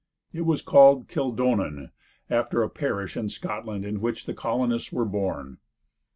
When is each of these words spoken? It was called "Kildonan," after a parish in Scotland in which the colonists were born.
It 0.33 0.47
was 0.47 0.63
called 0.63 1.07
"Kildonan," 1.07 1.91
after 2.27 2.63
a 2.63 2.71
parish 2.71 3.15
in 3.15 3.29
Scotland 3.29 3.85
in 3.85 4.01
which 4.01 4.25
the 4.25 4.33
colonists 4.33 4.91
were 4.91 5.05
born. 5.05 5.59